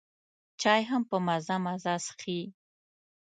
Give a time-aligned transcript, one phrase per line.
[0.61, 2.39] چای هم په مزه مزه څښي.